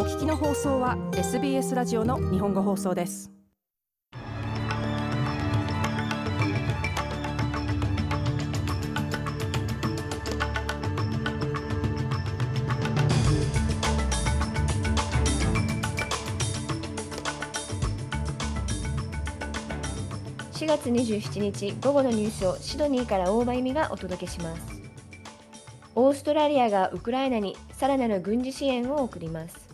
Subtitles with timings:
[0.00, 3.30] お聞きの放送は SBS ラジオの日本語放送です。
[20.54, 24.62] 4月27日午後のニュースをシドニーから大場由美がお届けします。
[25.94, 29.69] オーストラリアがウクライナにさらなる軍事支援を送ります。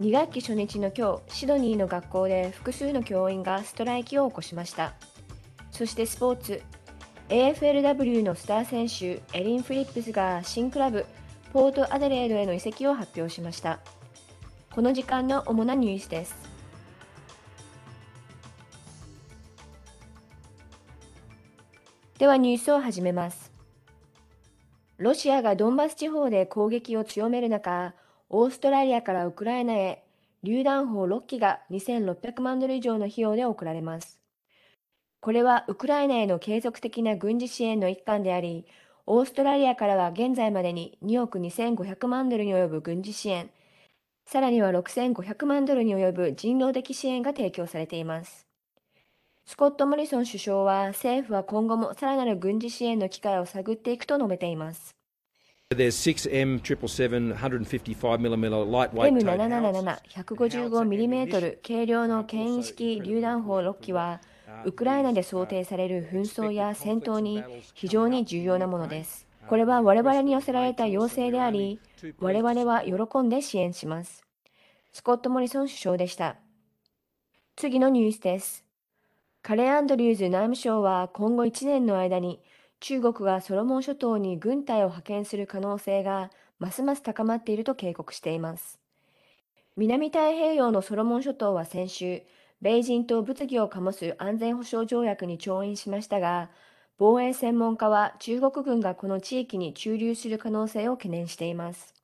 [0.00, 4.94] 2学期初日の今日シドニーの学校で複数の教員がストライキを起こしました。
[5.72, 6.62] そしてスポーツ
[7.30, 11.04] AFLW のスター選手エリン・フリップスが新クラブ
[11.52, 13.80] ポートアデレードへの移籍を発表しました。
[14.70, 16.36] この時間の主なニュースです。
[22.20, 23.50] ではニュースを始めます。
[24.98, 27.94] ロシアがドンバス地方で攻撃を強める中
[28.30, 30.04] オーストラリアからウクライナへ
[30.44, 34.20] 榴弾砲6機が2600万ドル以上の費用で送られます
[35.20, 38.66] これはウクライナへの継続的な軍事支援の一環であり
[39.06, 43.50] オーストラリアからは現在までに2億2500万ドルに及ぶ軍事支援
[44.26, 48.46] さらには6500万ドルに及ぶ人道的支援が提供されています
[49.46, 54.97] スコット・モリソン首相は政府は今後もさらなる軍事支援の機会を探っていくと述べています。
[58.90, 64.22] M777-155mm 軽量の牽引式榴弾砲6機は、
[64.64, 69.26] ウクライナで想定される紛争や戦闘に非常に重要なものです。
[69.46, 71.82] これは我々に寄せられた要請であり、
[72.18, 74.24] 我々は喜んで支援します。
[74.94, 76.36] スコット・モリソン首相でした。
[77.56, 78.64] 次のニュースです。
[79.42, 82.40] カレー・アンドリューズ内務省は今後1年の間に
[82.80, 88.78] 中国がソロモン諸島に軍隊を派遣する可能性がますます高まっていると警告しています。
[89.76, 92.22] 南太平洋のソロモン諸島は先週、
[92.60, 96.50] 米人と物議を醸す安全保障条約に調印しましたが、
[96.98, 101.94] 防衛専門家は中国軍がこの地域に駐留する可能性を懸念しています。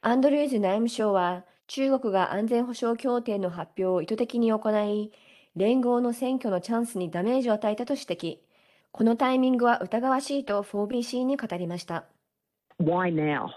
[0.00, 5.12] アンドリューズ内務省は、中国が安全保障協定の発表を意図的に行い、
[5.56, 8.51] 連合の選挙のチャンスにダメージを与えたと指摘。
[8.92, 12.04] このタイミングは疑わしいと 4BC に語りました。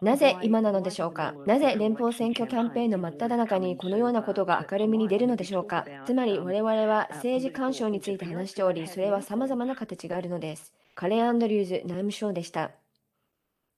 [0.01, 1.33] なぜ今なのでしょうか？
[1.45, 5.85] なぜ連邦選挙キャンペーンの真っ只中にこのようなことが明るみに出るのでしょうか？
[6.05, 10.73] つまり我々は政治干渉について話しており、それは様々な形があるのです。
[10.93, 12.71] カレー・アンドリューズ内務省でした。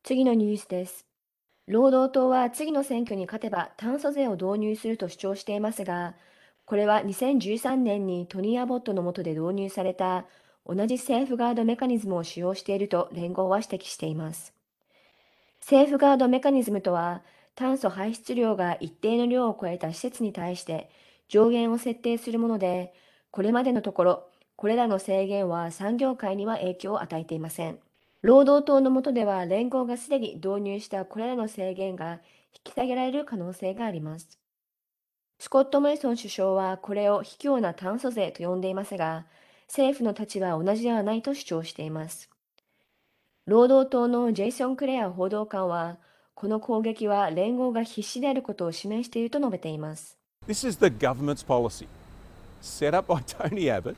[0.03, 1.07] 次のニュースです。
[1.65, 6.13] 労働党は次の選挙に勝てば炭素税を導入すると主張していますが、
[6.65, 10.25] これは2013年にトニー・アボットの下で導入された
[10.67, 14.53] 同じセーフガードメカニズムを使用していると連合は指摘しています。
[15.61, 17.23] セーフガードメカニズムとは、
[17.55, 20.91] 炭素排出量が一定の量を超えた施設に対して
[21.27, 22.93] 上限を設定するもので、
[23.31, 27.79] これまでのところ、これらの制限は産業界には影響を与えていません。
[28.21, 32.19] 労働党の下では連合がすでに導入したこれらの制限が
[32.53, 34.39] 引き下げられる可能性があります。
[35.39, 39.27] スコット・モリソン首相はこれを卑怯な炭素税と呼んでいますが、
[39.67, 42.29] 政府の立場は同じではないと主張しています。
[43.45, 45.97] 労働党のジェイソン・クレア報道官は、
[46.33, 50.17] この攻撃は連合が必死であることを示していると述べています。
[50.47, 51.87] This is the government's policy,
[52.61, 53.95] set up by Tony Abbott,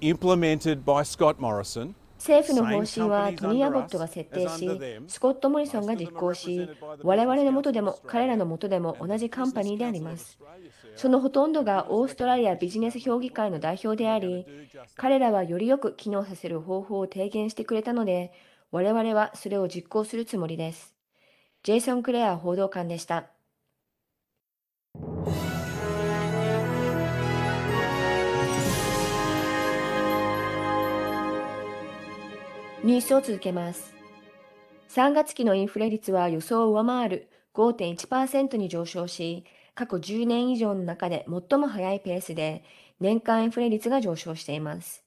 [0.00, 4.70] implemented by Scott Morrison, 政府の方針はトニー・アボットが設定し、
[5.08, 6.68] スコット・モリソンが実行し、
[7.02, 10.38] 我々の下でも彼らの下でも同じカンパニーであります。
[10.94, 14.46] そのほとんどがオーストラリアビジネス評議会の代表であり、
[14.94, 18.32] 彼らはよりよく機能させる方法を提言してくれたので、
[18.70, 20.94] 我々はそれを実行するつもりです。
[21.64, 23.26] ジェイソン・クレア報道官でした。
[32.84, 33.94] ニュースを続けます。
[34.88, 39.44] 3月期のインフレ率は予想を上回る5.1%に上昇し、
[39.76, 42.64] 過去10年以上の中で最も速いペースで
[42.98, 45.04] 年間インフレ率が上昇しています。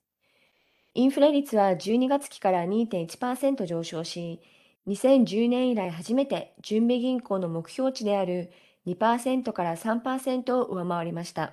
[0.93, 4.39] インフレ率は12月期から2.1%上昇し、
[4.87, 8.51] 2010年以来初めて準備銀行の目標値である
[8.87, 11.51] 2%から3%を上回りました。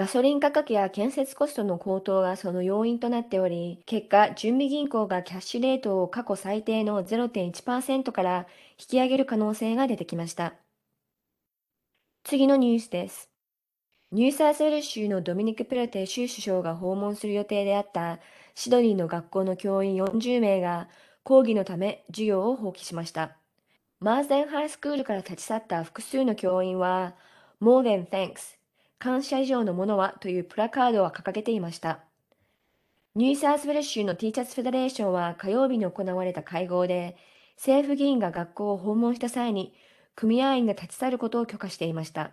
[0.00, 8.46] ガソリン価格や建設コストの高騰がその要因となっており、結果、準備銀行がキャッシュレートを過去最低の0.1%から
[8.78, 10.54] 引き上げる可能性が出てきました。
[12.24, 13.28] 次のニュースです。
[14.10, 18.20] ニューサウスウェールズ州のドミニク・ペロテー州首相が訪問する予定であった
[18.54, 20.88] シドニーの学校の教員40名が
[21.24, 23.36] 抗議のため授業を放棄しました。
[23.98, 27.12] マーズデンハイスクールから立ち去った複数の教員は、
[27.60, 28.59] More than thanks
[29.00, 32.00] 感謝以上のものはというプラカードを掲げていました。
[33.14, 37.16] ニューサウスウェールズ州のティーチャーズフェデレーションは火曜日に行われた会合で、
[37.56, 39.72] 政府議員が学校を訪問した際に、
[40.14, 42.32] 組合員が立ち去ることを許可していました。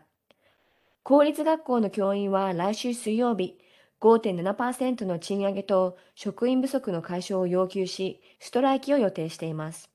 [1.04, 3.58] 公立学校の教員は来週水曜日、
[4.02, 9.90] 5.7%の賃上げと職員不足の解消を要求し、ストライキを予定しています。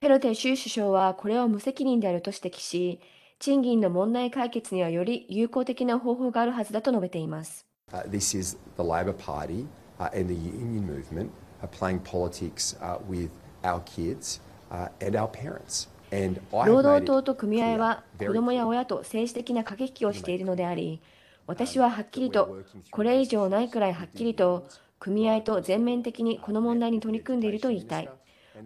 [0.00, 3.00] ペロテ州首相はこれを無責任であると指摘し、
[3.38, 7.66] 賃金の問題解決にはより有効的な方法があるはずだと述べています。
[7.92, 9.66] Uh, this is the Labor Party
[9.98, 11.30] uh, and the union movement
[11.70, 13.30] playing politics uh, with
[13.62, 14.40] our kids
[14.70, 15.88] uh, and our parents.
[16.10, 21.00] 労働党と組合は子どもや親と政治的な駆け引きをしているのであり、
[21.46, 22.58] 私ははっきりと、
[22.90, 24.66] これ以上ないくらいはっきりと、
[24.98, 28.08] 組合と全面的にこの問題に取り組んでいると言いたい。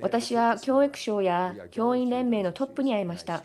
[0.01, 3.45] 私は教育省や教員連盟のトップに会いました。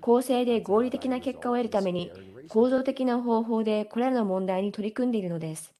[0.00, 2.10] 公正で合理的な結果を得るために、
[2.48, 5.74] 構造的な方法でこれらの問題に取り組んでいるのです。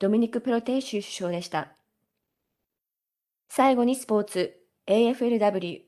[0.00, 1.72] ドミニク・プロテイシュ首相でした。
[3.48, 5.82] 最後にスポーツ、AFLW。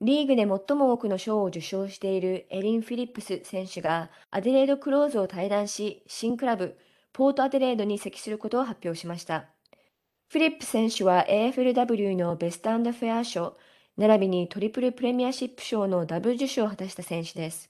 [0.00, 6.76] リーグで最も多くの賞を受賞しているエリン・フィリップス選手がアデレード・クローズを退団し、新クラブ、
[7.12, 9.50] ポートアデレードに移籍することを発表しました。
[10.32, 13.54] フィリップ選手は AFLW のベストフェア賞、
[13.98, 17.68] 並びにトリプルプレミアシップ賞のダブル受賞を果たした選手です。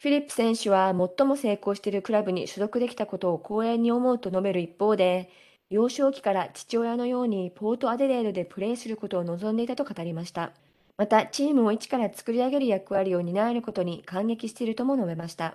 [0.00, 5.30] フィリップ選手は最も成功しているクラブに所属できたことを光栄に思うと述べる一方で、
[5.70, 10.50] 幼少期から父親のようにポートアデレードでプレーすることを望んでいたと語りました。
[10.96, 15.54] また、チームを一から作り上げる役割を担えることに感激しているとも述べました。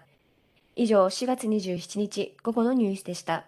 [0.77, 3.47] 以上、4月27日午後のニュースでした。